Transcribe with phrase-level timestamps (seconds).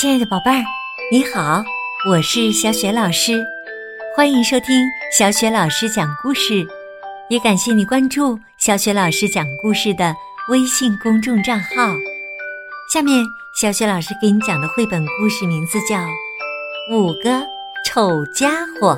[0.00, 0.64] 亲爱的宝贝儿，
[1.12, 1.62] 你好，
[2.08, 3.44] 我是小雪老师，
[4.16, 4.74] 欢迎收听
[5.12, 6.66] 小雪老师讲故事，
[7.28, 10.16] 也感谢你关注小雪老师讲故事的
[10.48, 11.94] 微信公众账号。
[12.90, 13.22] 下面，
[13.54, 15.96] 小雪老师给你讲的绘本故事名字叫
[16.96, 17.46] 《五个
[17.84, 18.94] 丑家伙》。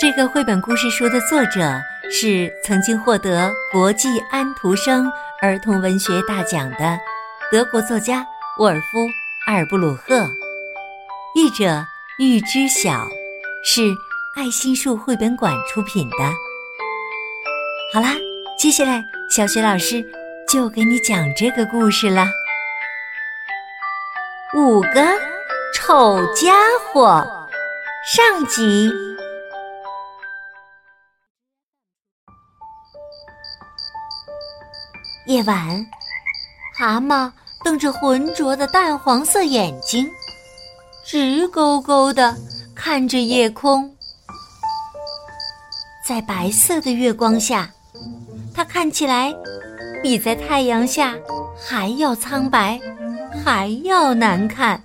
[0.00, 1.78] 这个绘本故事书的作者
[2.10, 5.06] 是曾经获得国际安徒生
[5.42, 6.98] 儿童文学大奖的
[7.52, 9.06] 德国作家沃尔夫。
[9.50, 10.30] 阿尔布鲁赫，
[11.34, 11.84] 译者
[12.20, 13.08] 玉知晓，
[13.64, 13.82] 是
[14.36, 16.16] 爱心树绘本馆出品的。
[17.92, 18.14] 好啦，
[18.56, 20.08] 接下来小雪老师
[20.48, 22.28] 就给你讲这个故事了。
[24.54, 25.04] 五个
[25.74, 26.54] 丑家
[26.92, 27.26] 伙，
[28.06, 28.88] 上集。
[35.26, 35.84] 夜晚，
[36.78, 37.32] 蛤蟆。
[37.64, 40.08] 瞪着浑浊的淡黄色眼睛，
[41.04, 42.36] 直勾勾的
[42.74, 43.94] 看着夜空。
[46.06, 47.70] 在白色的月光下，
[48.54, 49.34] 它看起来
[50.02, 51.14] 比在太阳下
[51.56, 52.80] 还要苍白，
[53.44, 54.82] 还要难看。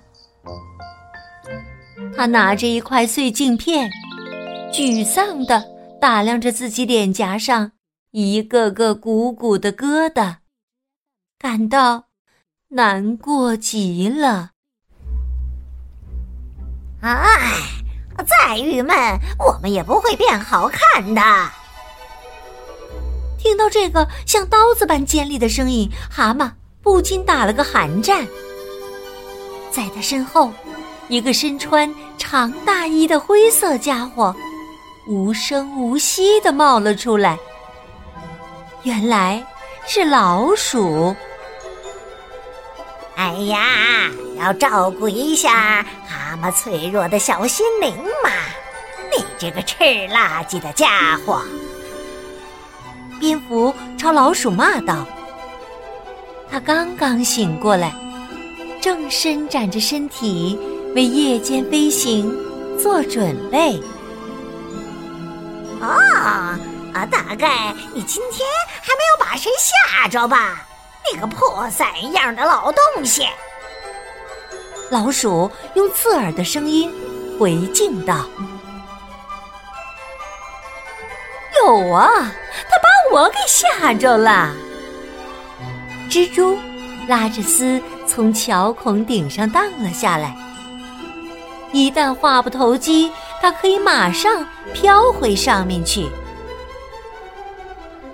[2.16, 3.90] 他拿着一块碎镜片，
[4.72, 5.64] 沮丧的
[6.00, 7.72] 打量着自己脸颊上
[8.12, 10.36] 一个个鼓鼓的疙瘩，
[11.38, 12.05] 感到。
[12.76, 14.50] 难过极了！
[17.00, 17.62] 哎，
[18.18, 18.94] 再郁闷，
[19.38, 21.22] 我们也不会变好看的。
[23.38, 26.50] 听到这个像刀子般尖利的声音，蛤蟆
[26.82, 28.26] 不禁打了个寒战。
[29.70, 30.52] 在他身后，
[31.08, 34.36] 一个身穿长大衣的灰色家伙
[35.08, 37.38] 无声无息的冒了出来。
[38.82, 39.42] 原来
[39.86, 41.16] 是老鼠。
[43.16, 48.30] 哎呀，要照顾一下蛤蟆脆弱的小心灵嘛！
[49.10, 49.76] 你这个吃
[50.08, 51.42] 垃圾的家伙！
[53.18, 55.06] 蝙蝠朝老鼠骂道
[56.52, 57.90] ：“他刚刚醒过来，
[58.82, 60.58] 正伸展着身体
[60.94, 62.30] 为夜间飞行
[62.78, 63.80] 做准备。”
[65.80, 66.58] 啊
[66.92, 67.06] 啊！
[67.10, 68.46] 大概你今天
[68.82, 70.66] 还没有把谁吓着吧？
[71.12, 73.26] 那个破散样的老东西！
[74.90, 76.92] 老鼠用刺耳的声音
[77.38, 78.24] 回敬道
[81.60, 82.32] ：“有啊，
[82.68, 84.54] 他把我给吓着了。”
[86.08, 86.56] 蜘蛛
[87.08, 90.36] 拉着丝从桥孔顶上荡了下来。
[91.72, 93.10] 一旦话不投机，
[93.42, 96.08] 它可以马上飘回上面去。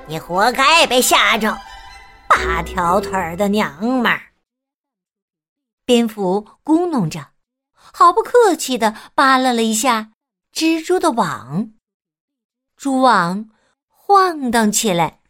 [0.07, 1.55] 你活该被吓着！
[2.33, 4.33] 八条腿的娘们儿，
[5.85, 7.29] 蝙蝠咕哝着，
[7.75, 10.13] 毫不客气的扒拉了一下
[10.53, 11.71] 蜘蛛的网，
[12.75, 13.51] 蛛网
[13.87, 15.21] 晃荡起来。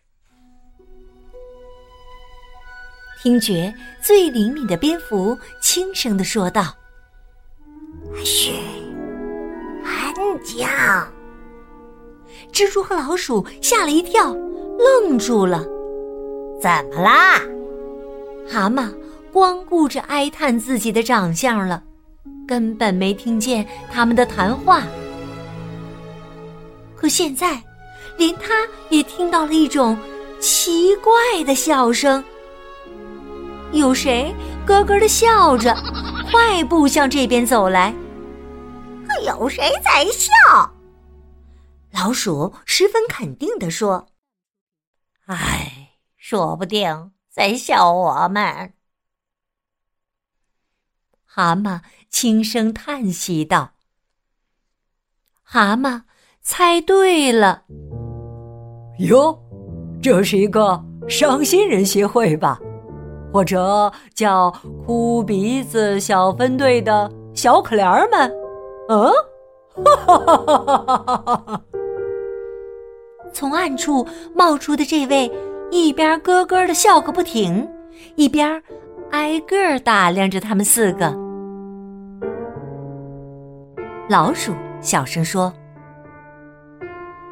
[3.21, 6.75] 听觉最灵敏的蝙蝠轻声的说道
[8.25, 8.53] ：“嘘，
[9.85, 10.15] 安
[10.45, 10.67] 静。”
[12.53, 14.33] 蜘蛛和老鼠吓了一跳，
[14.79, 15.65] 愣住了。
[16.63, 17.41] 怎么啦？
[18.49, 18.89] 蛤蟆
[19.33, 21.83] 光顾着哀叹自己的长相了，
[22.47, 24.85] 根本没听见他们的谈话。
[26.95, 27.61] 可现在，
[28.17, 29.99] 连他也听到了一种
[30.39, 31.13] 奇怪
[31.45, 32.23] 的笑声。
[33.73, 34.33] 有谁
[34.65, 35.75] 咯咯的笑着，
[36.31, 37.93] 快步向这边走来？
[39.27, 40.31] 有谁在笑？
[41.93, 44.07] 老鼠十分肯定地说
[45.27, 45.72] ：“哎。”
[46.33, 48.73] 说不定在笑我们。
[51.27, 53.73] 蛤蟆轻声叹息道
[55.45, 56.05] ：“蛤蟆
[56.41, 57.65] 猜对了。
[59.01, 59.39] 哟，
[60.01, 62.59] 这是一个伤心人协会吧？
[63.31, 64.51] 或者叫
[64.87, 68.33] 哭鼻子小分队的小可怜儿们？
[68.89, 69.13] 嗯，
[69.85, 71.63] 哈哈哈哈哈哈！
[73.35, 75.31] 从暗处冒出的这位。”
[75.73, 77.67] 一边咯咯的笑个不停，
[78.15, 78.63] 一边
[79.11, 81.17] 挨个打量着他们四个。
[84.07, 84.53] 老鼠
[84.83, 85.51] 小声说：“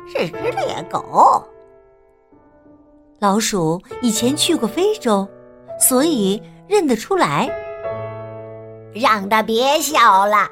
[0.08, 1.44] 是只猎狗。”
[3.20, 5.28] 老鼠以前去过非洲，
[5.78, 7.46] 所以认得出来。
[8.94, 10.48] 让他别笑了，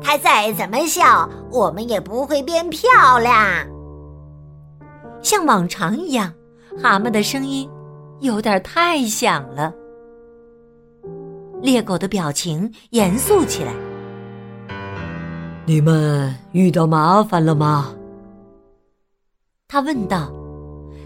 [0.00, 3.36] 他再怎么笑，我们也不会变漂亮。
[5.22, 6.32] 像往常一样。
[6.80, 7.68] 蛤蟆的声音
[8.20, 9.72] 有点太响了。
[11.60, 13.72] 猎狗的表情严肃起来。
[15.64, 17.94] 你们遇到麻烦了吗？
[19.68, 20.32] 他问道，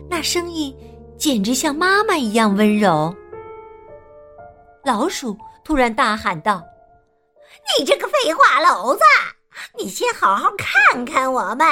[0.09, 0.75] 那声音
[1.19, 3.15] 简直像妈妈一样温柔。
[4.85, 6.63] 老鼠突然大喊道
[7.79, 9.01] ：“你这个废话篓子！
[9.79, 11.67] 你先好好看看我们。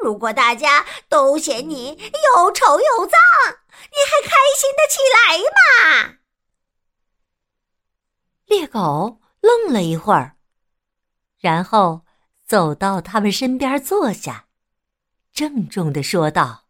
[0.00, 3.18] 如果大家都嫌你又丑又脏，
[3.90, 5.18] 你还开心的起来
[5.48, 5.56] 吗？”
[8.46, 10.36] 猎狗愣了一会儿，
[11.38, 12.04] 然后
[12.44, 14.46] 走到他们身边坐下，
[15.32, 16.64] 郑重的说道：“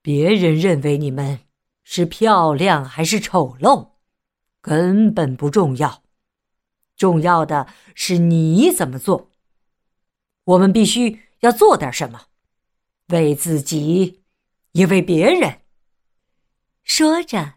[0.00, 1.40] 别人认为你们
[1.82, 3.90] 是漂亮还是丑陋？”
[4.60, 6.02] 根本不重要，
[6.96, 9.30] 重要的是你怎么做。
[10.44, 12.22] 我们必须要做点什么，
[13.08, 14.22] 为自己，
[14.72, 15.60] 也为别人。
[16.84, 17.54] 说着，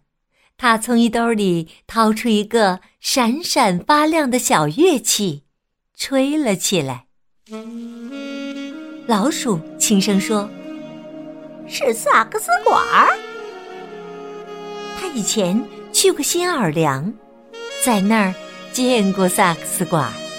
[0.58, 5.46] 他从衣兜里掏出一个闪闪发亮的小乐器，
[5.96, 7.08] 吹了起来。
[9.08, 10.50] 老鼠轻声说
[11.68, 13.18] ：“是萨克斯管儿。”
[15.00, 15.62] 他以前。
[15.94, 17.14] 去过新奥尔良，
[17.84, 18.34] 在那儿
[18.72, 20.10] 见过萨克斯管。
[20.10, 20.31] 你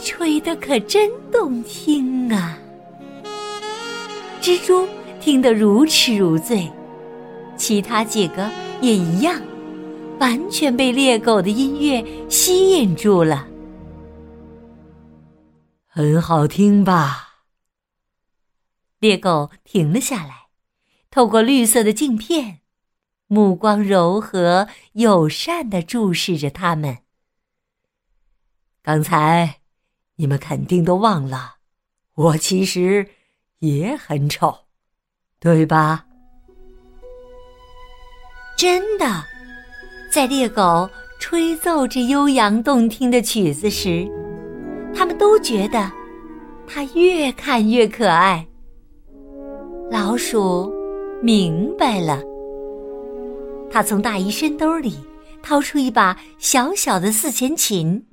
[0.00, 2.58] 吹的可真动听啊！
[4.40, 4.88] 蜘蛛
[5.20, 6.70] 听得如痴如醉，
[7.56, 8.50] 其他几个
[8.80, 9.40] 也一样，
[10.18, 13.46] 完全被猎狗的音乐吸引住了。
[15.86, 17.42] 很好听吧？
[18.98, 20.46] 猎狗停了下来，
[21.10, 22.60] 透过绿色的镜片。
[23.32, 26.98] 目光柔和、友善的注视着他们。
[28.82, 29.59] 刚才，
[30.20, 31.54] 你们肯定都忘了，
[32.14, 33.06] 我其实
[33.60, 34.54] 也很丑，
[35.40, 36.04] 对吧？
[38.54, 39.24] 真的，
[40.12, 40.86] 在猎狗
[41.18, 44.06] 吹奏这悠扬动听的曲子时，
[44.94, 45.90] 他们都觉得
[46.68, 48.46] 它越看越可爱。
[49.90, 50.70] 老鼠
[51.22, 52.22] 明白了。
[53.70, 54.98] 他从大衣身兜里
[55.42, 58.04] 掏出一把小小的四弦琴，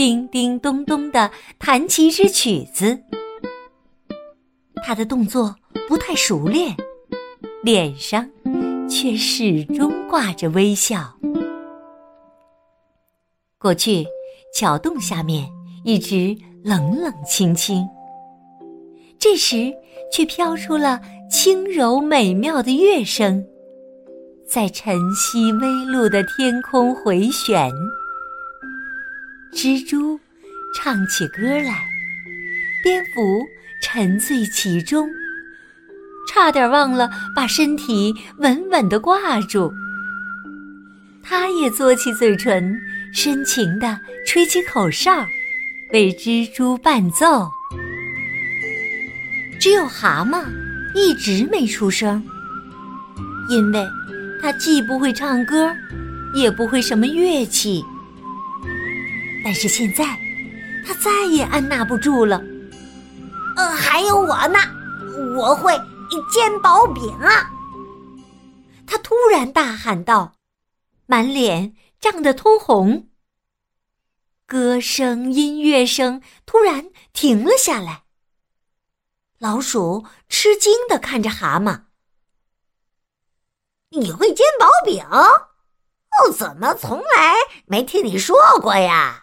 [0.00, 2.98] 叮叮咚咚的弹起一支曲子。
[4.82, 5.54] 他的动作
[5.86, 6.74] 不太熟练，
[7.62, 8.26] 脸上
[8.88, 11.14] 却始终挂着微笑。
[13.58, 14.06] 过去，
[14.54, 15.46] 桥洞下面
[15.84, 17.86] 一直冷冷清清，
[19.18, 19.70] 这时
[20.10, 20.98] 却飘出了
[21.30, 23.46] 轻柔美妙的乐声。
[24.48, 27.70] 在晨曦微露的天空回旋，
[29.52, 30.18] 蜘蛛
[30.74, 31.88] 唱起歌来，
[32.82, 33.44] 蝙蝠
[33.82, 35.08] 沉醉其中，
[36.28, 39.72] 差点忘了把身体稳稳的挂住。
[41.22, 42.80] 它也嘬起嘴唇，
[43.12, 45.26] 深情地吹起口哨，
[45.92, 47.50] 为蜘蛛伴奏。
[49.58, 50.44] 只有蛤蟆
[50.94, 52.22] 一直没出声，
[53.48, 53.86] 因为。
[54.42, 55.70] 他既不会唱歌，
[56.32, 57.84] 也不会什么乐器。
[59.42, 60.04] 但是现在，
[60.86, 62.40] 他再也按捺不住了。
[63.56, 64.58] 呃，还有我呢，
[65.36, 65.72] 我会
[66.32, 67.50] 煎薄饼啊！
[68.86, 70.34] 他突然大喊道，
[71.06, 73.08] 满脸涨得通红。
[74.46, 78.02] 歌声、音乐声突然停了下来。
[79.38, 81.82] 老鼠吃惊的看着蛤蟆。
[83.90, 85.04] 你会煎薄饼？
[85.10, 87.34] 哦，怎么从来
[87.66, 89.19] 没听你说过呀？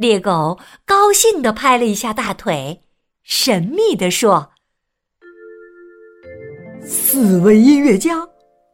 [0.00, 2.80] 猎狗高兴地拍了一下大腿，
[3.22, 4.52] 神秘地说
[6.82, 8.26] ：“四位音乐家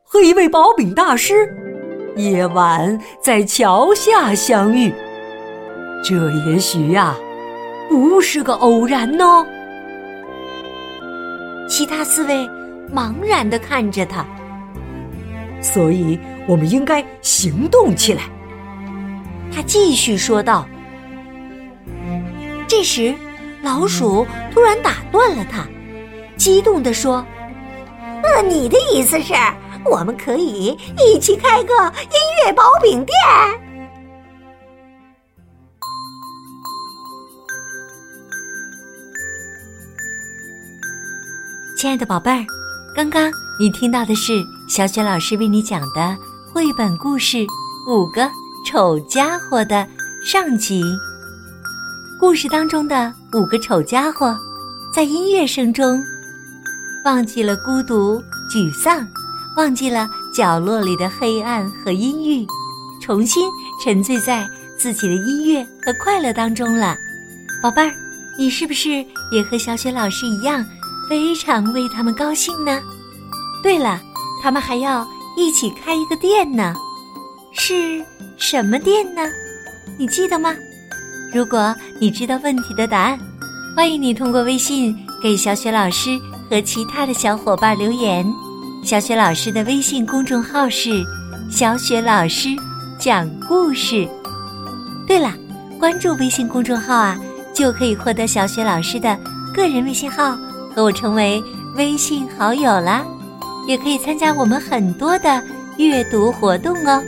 [0.04, 1.52] 和一位薄饼大师，
[2.14, 4.94] 夜晚在桥下相遇。
[6.04, 7.16] 这也许呀，
[7.88, 9.44] 不是个偶然呢。”
[11.68, 12.48] 其他四位。
[12.94, 14.24] 茫然的看着他，
[15.60, 16.16] 所以
[16.46, 18.22] 我们应该行动起来。
[19.52, 20.64] 他继续说道。
[22.68, 23.14] 这时，
[23.62, 25.66] 老鼠突然打断了他，
[26.36, 27.24] 激动地说
[28.22, 29.34] ：“呃，你的意思是，
[29.84, 33.16] 我们可以一起开个音乐薄饼店？”
[41.78, 42.44] 亲爱的宝贝儿。
[42.96, 43.30] 刚刚
[43.60, 46.16] 你听到的是小雪老师为你讲的
[46.50, 47.36] 绘本故事
[47.86, 48.26] 《五个
[48.66, 49.86] 丑家伙》的
[50.24, 50.82] 上集。
[52.18, 54.34] 故事当中的五个丑家伙，
[54.90, 56.02] 在音乐声中，
[57.04, 59.06] 忘记了孤独、沮丧，
[59.54, 62.46] 忘记了角落里的黑暗和阴郁，
[63.02, 63.46] 重新
[63.84, 66.96] 沉醉在自己的音乐和快乐当中了。
[67.62, 67.92] 宝贝儿，
[68.38, 70.64] 你是不是也和小雪老师一样，
[71.10, 72.80] 非常为他们高兴呢？
[73.62, 74.00] 对了，
[74.42, 75.06] 他们还要
[75.36, 76.72] 一起开一个店呢，
[77.52, 78.02] 是
[78.38, 79.20] 什么店呢？
[79.98, 80.56] 你记得吗？
[81.36, 83.18] 如果你知道问题的答案，
[83.76, 88.24] 欢迎你通过微信给小雪老师和其他的小伙伴留言。
[88.82, 91.04] 小雪老师的微信公众号是
[91.52, 92.48] “小雪老师
[92.98, 94.08] 讲故事”。
[95.06, 95.30] 对了，
[95.78, 97.20] 关注微信公众号啊，
[97.52, 99.14] 就可以获得小雪老师的
[99.54, 100.38] 个人微信号，
[100.74, 101.44] 和我成为
[101.76, 103.04] 微信好友啦。
[103.68, 105.42] 也可以参加我们很多的
[105.76, 107.02] 阅读活动哦。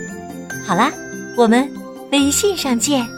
[0.67, 0.93] 好啦，
[1.35, 1.67] 我们
[2.13, 3.09] 微信上见。